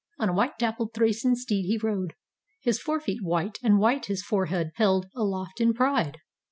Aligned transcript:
On 0.17 0.29
a 0.29 0.33
white 0.33 0.57
dappled 0.57 0.95
Thracian 0.95 1.35
steed 1.35 1.67
he 1.67 1.77
rode, 1.77 2.15
His 2.59 2.79
forefeet 2.81 3.21
white, 3.21 3.59
and 3.61 3.77
white 3.77 4.07
his 4.07 4.23
forehead 4.23 4.71
held 4.77 5.05
Aloft 5.15 5.61
in 5.61 5.75
pride. 5.75 6.17